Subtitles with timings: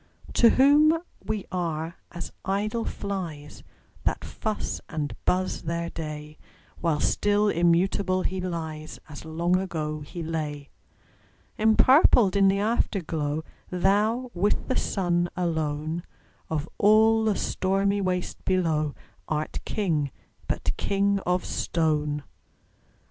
[0.33, 3.61] To whom we are as idle flies,
[4.03, 6.39] That fuss and buzz their day;
[6.79, 10.71] While still immutable he lies, As long ago he lay.
[11.59, 16.01] Empurpled in the Afterglow, Thou, with the Sun alone,
[16.49, 18.95] Of all the stormy waste below,
[19.27, 20.09] Art King,
[20.47, 22.23] but king of stone!